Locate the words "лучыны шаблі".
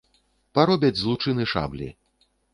1.11-1.93